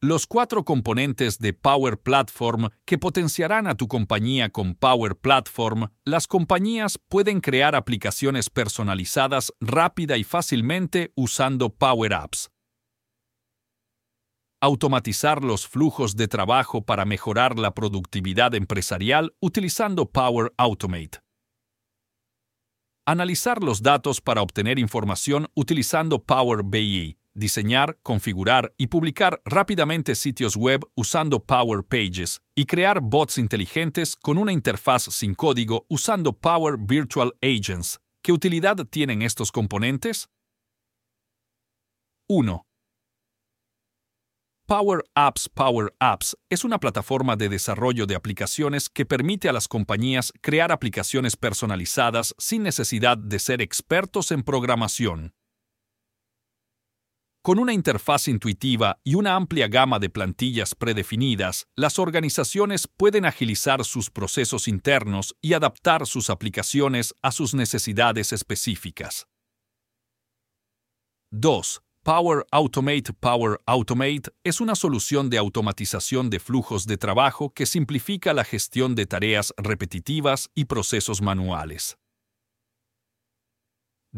Los 0.00 0.28
cuatro 0.28 0.64
componentes 0.64 1.40
de 1.40 1.52
Power 1.52 1.98
Platform 1.98 2.68
que 2.84 2.98
potenciarán 2.98 3.66
a 3.66 3.74
tu 3.74 3.88
compañía 3.88 4.48
con 4.48 4.76
Power 4.76 5.16
Platform, 5.16 5.88
las 6.04 6.28
compañías 6.28 7.00
pueden 7.08 7.40
crear 7.40 7.74
aplicaciones 7.74 8.48
personalizadas 8.48 9.52
rápida 9.60 10.16
y 10.16 10.22
fácilmente 10.22 11.12
usando 11.16 11.70
Power 11.70 12.14
Apps. 12.14 12.48
Automatizar 14.60 15.42
los 15.42 15.66
flujos 15.66 16.14
de 16.14 16.28
trabajo 16.28 16.82
para 16.82 17.04
mejorar 17.04 17.58
la 17.58 17.74
productividad 17.74 18.54
empresarial 18.54 19.34
utilizando 19.40 20.08
Power 20.08 20.54
Automate. 20.58 21.18
Analizar 23.04 23.64
los 23.64 23.82
datos 23.82 24.20
para 24.20 24.42
obtener 24.42 24.78
información 24.78 25.48
utilizando 25.54 26.22
Power 26.22 26.62
BI 26.62 27.18
diseñar, 27.38 27.98
configurar 28.02 28.74
y 28.76 28.88
publicar 28.88 29.40
rápidamente 29.44 30.14
sitios 30.14 30.56
web 30.56 30.80
usando 30.94 31.42
Power 31.42 31.84
Pages 31.84 32.40
y 32.54 32.66
crear 32.66 33.00
bots 33.00 33.38
inteligentes 33.38 34.16
con 34.16 34.38
una 34.38 34.52
interfaz 34.52 35.04
sin 35.04 35.34
código 35.34 35.86
usando 35.88 36.32
Power 36.32 36.76
Virtual 36.78 37.32
Agents. 37.40 37.98
¿Qué 38.22 38.32
utilidad 38.32 38.76
tienen 38.90 39.22
estos 39.22 39.52
componentes? 39.52 40.28
1. 42.28 42.66
Power 44.68 45.02
Apps 45.14 45.48
Power 45.48 45.94
Apps 45.98 46.36
es 46.50 46.62
una 46.62 46.78
plataforma 46.78 47.36
de 47.36 47.48
desarrollo 47.48 48.04
de 48.04 48.14
aplicaciones 48.14 48.90
que 48.90 49.06
permite 49.06 49.48
a 49.48 49.54
las 49.54 49.66
compañías 49.66 50.30
crear 50.42 50.72
aplicaciones 50.72 51.36
personalizadas 51.36 52.34
sin 52.36 52.64
necesidad 52.64 53.16
de 53.16 53.38
ser 53.38 53.62
expertos 53.62 54.30
en 54.30 54.42
programación. 54.42 55.32
Con 57.42 57.58
una 57.58 57.72
interfaz 57.72 58.28
intuitiva 58.28 58.98
y 59.04 59.14
una 59.14 59.34
amplia 59.34 59.68
gama 59.68 59.98
de 59.98 60.10
plantillas 60.10 60.74
predefinidas, 60.74 61.66
las 61.76 61.98
organizaciones 61.98 62.88
pueden 62.88 63.24
agilizar 63.24 63.84
sus 63.84 64.10
procesos 64.10 64.68
internos 64.68 65.36
y 65.40 65.52
adaptar 65.54 66.06
sus 66.06 66.30
aplicaciones 66.30 67.14
a 67.22 67.30
sus 67.30 67.54
necesidades 67.54 68.32
específicas. 68.32 69.28
2. 71.30 71.82
Power 72.02 72.46
Automate 72.50 73.12
Power 73.12 73.60
Automate 73.66 74.30
es 74.42 74.60
una 74.60 74.74
solución 74.74 75.30
de 75.30 75.38
automatización 75.38 76.30
de 76.30 76.40
flujos 76.40 76.86
de 76.86 76.96
trabajo 76.96 77.50
que 77.50 77.66
simplifica 77.66 78.32
la 78.32 78.44
gestión 78.44 78.94
de 78.94 79.06
tareas 79.06 79.52
repetitivas 79.58 80.48
y 80.54 80.64
procesos 80.64 81.22
manuales. 81.22 81.98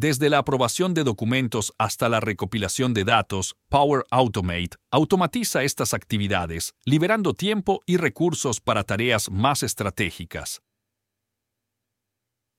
Desde 0.03 0.31
la 0.31 0.39
aprobación 0.39 0.95
de 0.95 1.05
documentos 1.05 1.75
hasta 1.77 2.09
la 2.09 2.21
recopilación 2.21 2.95
de 2.95 3.05
datos, 3.05 3.55
Power 3.69 4.07
Automate 4.11 4.79
automatiza 4.91 5.63
estas 5.63 5.93
actividades, 5.93 6.75
liberando 6.87 7.35
tiempo 7.35 7.83
y 7.85 7.99
recursos 7.99 8.63
para 8.63 8.83
tareas 8.85 9.31
más 9.31 9.63
estratégicas. 9.63 10.63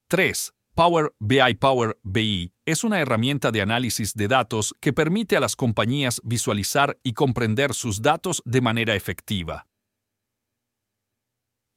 3. 0.10 0.54
Power 0.76 1.16
BI 1.18 1.56
Power 1.60 1.98
BI 2.04 2.54
es 2.64 2.84
una 2.84 3.00
herramienta 3.00 3.50
de 3.50 3.64
análisis 3.64 4.14
de 4.14 4.28
datos 4.28 4.76
que 4.80 4.94
permite 4.94 5.36
a 5.36 5.40
las 5.40 5.56
compañías 5.56 6.22
visualizar 6.24 7.00
y 7.02 7.14
comprender 7.14 7.74
sus 7.74 8.04
datos 8.04 8.44
de 8.46 8.62
manera 8.62 8.94
efectiva. 8.94 9.66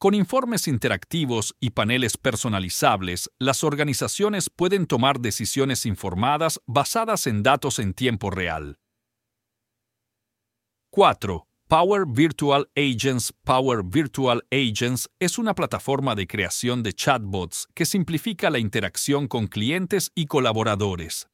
Con 0.04 0.12
informes 0.12 0.68
interactivos 0.68 1.56
y 1.60 1.70
paneles 1.70 2.18
personalizables, 2.18 3.30
las 3.38 3.64
organizaciones 3.64 4.50
pueden 4.50 4.86
tomar 4.86 5.18
decisiones 5.18 5.86
informadas 5.86 6.60
basadas 6.66 7.26
en 7.26 7.42
datos 7.42 7.78
en 7.78 7.94
tiempo 7.94 8.28
real. 8.28 8.76
4. 10.90 11.46
Power 11.68 12.04
Virtual 12.06 12.68
Agents 12.76 13.32
Power 13.44 13.82
Virtual 13.82 14.42
Agents 14.50 15.08
es 15.18 15.38
una 15.38 15.54
plataforma 15.54 16.14
de 16.14 16.26
creación 16.26 16.82
de 16.82 16.92
chatbots 16.92 17.66
que 17.74 17.86
simplifica 17.86 18.50
la 18.50 18.58
interacción 18.58 19.26
con 19.26 19.46
clientes 19.46 20.12
y 20.14 20.26
colaboradores. 20.26 21.28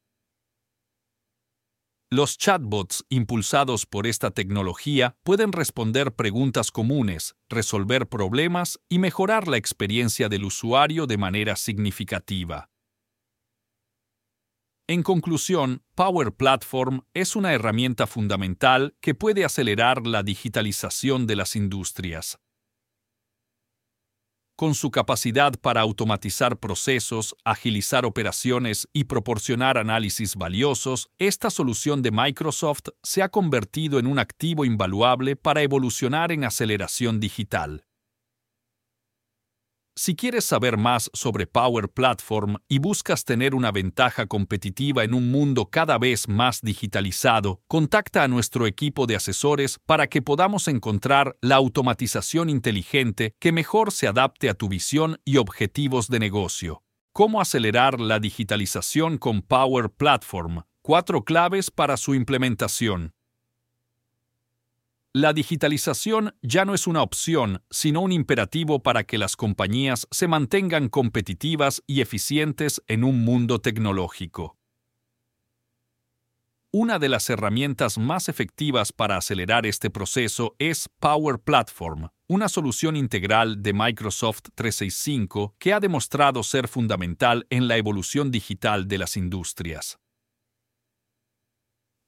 Los 2.13 2.37
chatbots 2.37 3.05
impulsados 3.07 3.85
por 3.85 4.05
esta 4.05 4.31
tecnología 4.31 5.15
pueden 5.23 5.53
responder 5.53 6.13
preguntas 6.13 6.69
comunes, 6.69 7.37
resolver 7.47 8.09
problemas 8.09 8.81
y 8.89 8.99
mejorar 8.99 9.47
la 9.47 9.55
experiencia 9.55 10.27
del 10.27 10.43
usuario 10.43 11.07
de 11.07 11.17
manera 11.17 11.55
significativa. 11.55 12.69
En 14.89 15.03
conclusión, 15.03 15.83
Power 15.95 16.33
Platform 16.33 17.03
es 17.13 17.37
una 17.37 17.53
herramienta 17.53 18.07
fundamental 18.07 18.93
que 18.99 19.15
puede 19.15 19.45
acelerar 19.45 20.05
la 20.05 20.21
digitalización 20.21 21.27
de 21.27 21.37
las 21.37 21.55
industrias. 21.55 22.39
Con 24.61 24.75
su 24.75 24.91
capacidad 24.91 25.53
para 25.59 25.81
automatizar 25.81 26.59
procesos, 26.59 27.35
agilizar 27.43 28.05
operaciones 28.05 28.87
y 28.93 29.05
proporcionar 29.05 29.79
análisis 29.79 30.35
valiosos, 30.35 31.09
esta 31.17 31.49
solución 31.49 32.03
de 32.03 32.11
Microsoft 32.11 32.89
se 33.01 33.23
ha 33.23 33.29
convertido 33.29 33.97
en 33.97 34.05
un 34.05 34.19
activo 34.19 34.63
invaluable 34.63 35.35
para 35.35 35.63
evolucionar 35.63 36.31
en 36.31 36.43
aceleración 36.43 37.19
digital. 37.19 37.85
Si 40.03 40.15
quieres 40.15 40.45
saber 40.45 40.77
más 40.77 41.11
sobre 41.13 41.45
Power 41.45 41.87
Platform 41.87 42.55
y 42.67 42.79
buscas 42.79 43.23
tener 43.23 43.53
una 43.53 43.71
ventaja 43.71 44.25
competitiva 44.25 45.03
en 45.03 45.13
un 45.13 45.29
mundo 45.29 45.67
cada 45.67 45.99
vez 45.99 46.27
más 46.27 46.61
digitalizado, 46.61 47.61
contacta 47.67 48.23
a 48.23 48.27
nuestro 48.27 48.65
equipo 48.65 49.05
de 49.05 49.15
asesores 49.15 49.77
para 49.85 50.07
que 50.07 50.23
podamos 50.23 50.67
encontrar 50.67 51.37
la 51.39 51.57
automatización 51.57 52.49
inteligente 52.49 53.35
que 53.37 53.51
mejor 53.51 53.91
se 53.91 54.07
adapte 54.07 54.49
a 54.49 54.55
tu 54.55 54.69
visión 54.69 55.19
y 55.23 55.37
objetivos 55.37 56.07
de 56.07 56.17
negocio. 56.17 56.81
¿Cómo 57.13 57.39
acelerar 57.39 57.99
la 57.99 58.19
digitalización 58.19 59.19
con 59.19 59.43
Power 59.43 59.91
Platform? 59.91 60.63
Cuatro 60.81 61.23
claves 61.23 61.69
para 61.69 61.95
su 61.95 62.15
implementación. 62.15 63.13
La 65.13 65.33
digitalización 65.33 66.35
ya 66.41 66.63
no 66.63 66.73
es 66.73 66.87
una 66.87 67.01
opción, 67.01 67.61
sino 67.69 67.99
un 67.99 68.13
imperativo 68.13 68.81
para 68.81 69.03
que 69.03 69.17
las 69.17 69.35
compañías 69.35 70.07
se 70.09 70.29
mantengan 70.29 70.87
competitivas 70.87 71.83
y 71.85 71.99
eficientes 71.99 72.81
en 72.87 73.03
un 73.03 73.25
mundo 73.25 73.59
tecnológico. 73.59 74.57
Una 76.71 76.97
de 76.97 77.09
las 77.09 77.29
herramientas 77.29 77.97
más 77.97 78.29
efectivas 78.29 78.93
para 78.93 79.17
acelerar 79.17 79.65
este 79.65 79.89
proceso 79.89 80.55
es 80.59 80.87
Power 81.01 81.39
Platform, 81.39 82.07
una 82.29 82.47
solución 82.47 82.95
integral 82.95 83.61
de 83.61 83.73
Microsoft 83.73 84.43
365 84.55 85.55
que 85.59 85.73
ha 85.73 85.81
demostrado 85.81 86.41
ser 86.41 86.69
fundamental 86.69 87.45
en 87.49 87.67
la 87.67 87.75
evolución 87.75 88.31
digital 88.31 88.87
de 88.87 88.97
las 88.99 89.17
industrias. 89.17 89.99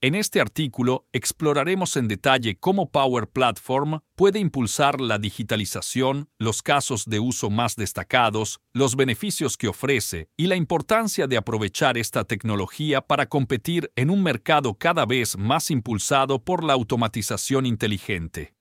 En 0.03 0.16
este 0.16 0.41
artículo 0.41 1.08
exploraremos 1.14 1.96
en 1.96 2.09
detalle 2.09 2.58
cómo 2.59 2.91
Power 2.91 3.30
Platform 3.30 4.02
puede 4.16 4.38
impulsar 4.38 5.00
la 5.00 5.18
digitalización, 5.18 6.28
los 6.38 6.62
casos 6.62 7.06
de 7.06 7.22
uso 7.22 7.50
más 7.50 7.78
destacados, 7.78 8.59
los 8.74 8.97
beneficios 8.97 9.56
que 9.56 9.69
ofrece 9.69 10.28
y 10.36 10.47
la 10.47 10.58
importancia 10.58 11.25
de 11.25 11.38
aprovechar 11.38 11.97
esta 11.97 12.25
tecnología 12.25 13.00
para 13.00 13.28
competir 13.28 13.94
en 13.96 14.09
un 14.09 14.22
mercado 14.22 14.74
cada 14.74 15.06
vez 15.06 15.38
más 15.38 15.72
impulsado 15.72 16.44
por 16.44 16.66
la 16.66 16.74
automatización 16.74 17.66
inteligente. 17.66 18.56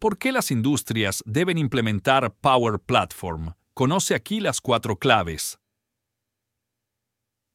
¿Por 0.00 0.18
qué 0.18 0.32
las 0.32 0.50
industrias 0.50 1.22
deben 1.24 1.56
implementar 1.56 2.34
Power 2.40 2.80
Platform? 2.80 3.54
Conoce 3.74 4.16
aquí 4.16 4.40
las 4.40 4.60
cuatro 4.60 4.96
claves. 4.96 5.59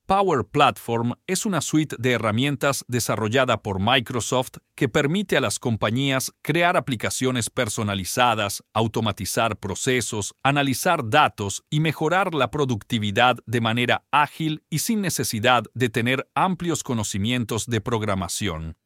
Power 0.06 0.46
Platform 0.46 1.14
es 1.26 1.48
una 1.48 1.62
suite 1.62 1.96
de 1.98 2.12
herramientas 2.12 2.86
desarrollada 2.88 3.64
por 3.64 3.80
Microsoft 3.80 4.58
que 4.76 4.88
permite 4.88 5.36
a 5.36 5.42
las 5.42 5.58
compañías 5.58 6.32
crear 6.44 6.78
aplicaciones 6.78 7.50
personalizadas, 7.50 8.64
automatizar 8.72 9.58
procesos, 9.58 10.35
analizar 10.44 11.09
datos 11.09 11.64
y 11.72 11.79
mejorar 11.79 12.35
la 12.35 12.52
productividad 12.52 13.38
de 13.47 13.62
manera 13.62 14.06
ágil 14.12 14.64
y 14.70 14.79
sin 14.79 15.02
necesidad 15.02 15.64
de 15.74 15.90
tener 15.90 16.29
amplios 16.35 16.84
conocimientos 16.84 17.66
de 17.66 17.82
programación. 17.82 18.78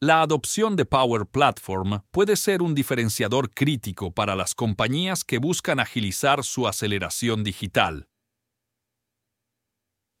La 0.00 0.22
adopción 0.22 0.76
de 0.76 0.84
Power 0.84 1.26
Platform 1.26 2.02
puede 2.12 2.36
ser 2.36 2.62
un 2.62 2.72
diferenciador 2.72 3.50
crítico 3.50 4.12
para 4.12 4.36
las 4.36 4.54
compañías 4.54 5.24
que 5.24 5.38
buscan 5.38 5.80
agilizar 5.80 6.44
su 6.44 6.68
aceleración 6.68 7.42
digital. 7.42 8.06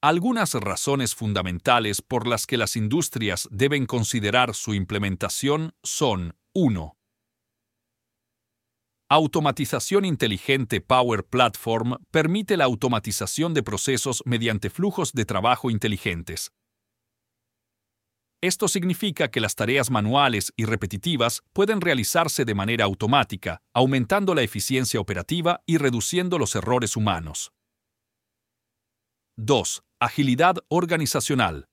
Algunas 0.00 0.54
razones 0.54 1.16
fundamentales 1.16 2.02
por 2.02 2.28
las 2.28 2.46
que 2.46 2.56
las 2.56 2.76
industrias 2.76 3.48
deben 3.50 3.84
considerar 3.84 4.54
su 4.54 4.72
implementación 4.72 5.74
son 5.82 6.36
1. 6.54 6.96
Automatización 9.10 10.04
inteligente 10.04 10.80
Power 10.80 11.24
Platform 11.24 11.96
permite 12.12 12.56
la 12.56 12.66
automatización 12.66 13.54
de 13.54 13.64
procesos 13.64 14.22
mediante 14.24 14.70
flujos 14.70 15.12
de 15.14 15.24
trabajo 15.24 15.68
inteligentes. 15.68 16.52
Esto 18.40 18.68
significa 18.68 19.32
que 19.32 19.40
las 19.40 19.56
tareas 19.56 19.90
manuales 19.90 20.52
y 20.56 20.64
repetitivas 20.64 21.42
pueden 21.52 21.80
realizarse 21.80 22.44
de 22.44 22.54
manera 22.54 22.84
automática, 22.84 23.62
aumentando 23.74 24.36
la 24.36 24.42
eficiencia 24.42 25.00
operativa 25.00 25.60
y 25.66 25.76
reduciendo 25.78 26.38
los 26.38 26.54
errores 26.54 26.96
humanos. 26.96 27.50
2. 29.36 29.82
Agilidad 30.00 30.58
organizacional. 30.68 31.66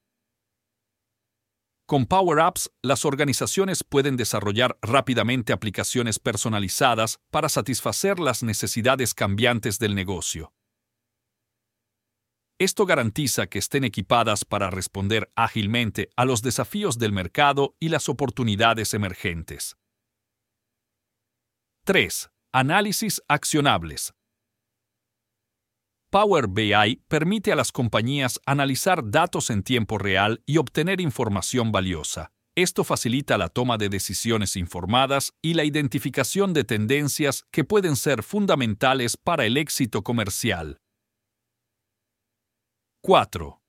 Con 1.86 2.08
Power 2.08 2.40
Apps, 2.40 2.72
las 2.82 3.06
organizaciones 3.06 3.84
pueden 3.84 4.18
desarrollar 4.18 4.80
rápidamente 4.82 5.54
aplicaciones 5.54 6.18
personalizadas 6.18 7.20
para 7.30 7.50
satisfacer 7.50 8.18
las 8.20 8.42
necesidades 8.42 9.14
cambiantes 9.14 9.78
del 9.78 9.94
negocio. 9.94 10.52
Esto 12.58 12.88
garantiza 12.88 13.46
que 13.46 13.60
estén 13.60 13.84
equipadas 13.84 14.44
para 14.44 14.72
responder 14.72 15.32
ágilmente 15.36 16.10
a 16.16 16.26
los 16.26 16.42
desafíos 16.42 16.98
del 16.98 17.12
mercado 17.12 17.76
y 17.80 17.90
las 17.90 18.10
oportunidades 18.10 18.96
emergentes. 18.96 19.78
3. 21.84 22.32
Análisis 22.52 23.22
accionables. 23.28 24.16
Power 26.16 26.48
BI 26.48 27.02
permite 27.10 27.52
a 27.52 27.58
las 27.58 27.74
compañías 27.74 28.40
analizar 28.46 29.12
datos 29.12 29.50
en 29.50 29.64
tiempo 29.64 29.98
real 29.98 30.42
y 30.46 30.56
obtener 30.56 31.02
información 31.02 31.74
valiosa. 31.74 32.32
Esto 32.56 32.86
facilita 32.86 33.38
la 33.38 33.50
toma 33.50 33.78
de 33.78 33.90
decisiones 33.90 34.56
informadas 34.56 35.34
y 35.42 35.56
la 35.56 35.66
identificación 35.66 36.54
de 36.54 36.64
tendencias 36.64 37.44
que 37.52 37.66
pueden 37.66 37.98
ser 37.98 38.24
fundamentales 38.24 39.18
para 39.18 39.46
el 39.46 39.58
éxito 39.58 40.04
comercial. 40.04 40.78
4. 43.02 43.65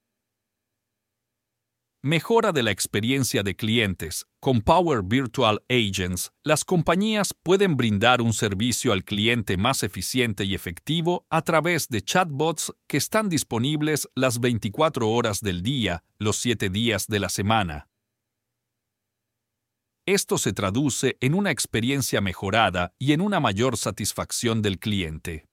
Mejora 2.06 2.52
de 2.52 2.62
la 2.62 2.70
experiencia 2.70 3.42
de 3.42 3.56
clientes. 3.56 4.26
Con 4.38 4.60
Power 4.60 5.02
Virtual 5.02 5.60
Agents, 5.68 6.30
las 6.44 6.64
compañías 6.64 7.34
pueden 7.42 7.76
brindar 7.76 8.22
un 8.22 8.32
servicio 8.32 8.92
al 8.92 9.02
cliente 9.02 9.56
más 9.56 9.82
eficiente 9.82 10.44
y 10.44 10.54
efectivo 10.54 11.26
a 11.30 11.42
través 11.42 11.88
de 11.88 12.02
chatbots 12.02 12.72
que 12.86 12.96
están 12.96 13.28
disponibles 13.28 14.08
las 14.14 14.38
24 14.38 15.10
horas 15.10 15.40
del 15.40 15.64
día, 15.64 16.04
los 16.20 16.36
7 16.36 16.70
días 16.70 17.08
de 17.08 17.18
la 17.18 17.28
semana. 17.28 17.88
Esto 20.06 20.38
se 20.38 20.52
traduce 20.52 21.16
en 21.20 21.34
una 21.34 21.50
experiencia 21.50 22.20
mejorada 22.20 22.94
y 23.00 23.14
en 23.14 23.20
una 23.20 23.40
mayor 23.40 23.76
satisfacción 23.76 24.62
del 24.62 24.78
cliente. 24.78 25.48